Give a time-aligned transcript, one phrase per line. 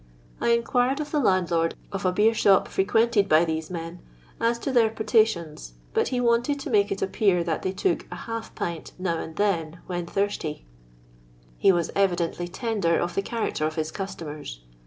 [0.39, 3.99] I inquired of the landlord of a beer shop, fre quented by these men,
[4.39, 8.15] as to their potations, but he wanted to make it appear that they took a
[8.25, 13.67] half pint, now and then, when thirsty I fie was evidently tender of the character
[13.67, 14.61] of his customers.